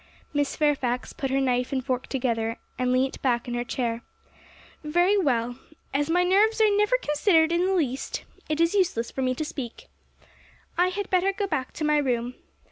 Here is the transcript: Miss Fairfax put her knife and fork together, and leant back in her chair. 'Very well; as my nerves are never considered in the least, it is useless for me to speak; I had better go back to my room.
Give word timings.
Miss 0.33 0.55
Fairfax 0.55 1.13
put 1.13 1.29
her 1.29 1.39
knife 1.39 1.71
and 1.71 1.85
fork 1.85 2.07
together, 2.07 2.57
and 2.79 2.91
leant 2.91 3.21
back 3.21 3.47
in 3.47 3.53
her 3.53 3.63
chair. 3.63 4.01
'Very 4.83 5.15
well; 5.15 5.59
as 5.93 6.09
my 6.09 6.23
nerves 6.23 6.59
are 6.59 6.75
never 6.75 6.97
considered 6.99 7.51
in 7.51 7.67
the 7.67 7.75
least, 7.75 8.23
it 8.49 8.59
is 8.59 8.73
useless 8.73 9.11
for 9.11 9.21
me 9.21 9.35
to 9.35 9.45
speak; 9.45 9.89
I 10.75 10.87
had 10.87 11.11
better 11.11 11.31
go 11.31 11.45
back 11.45 11.71
to 11.73 11.83
my 11.85 11.97
room. 11.99 12.33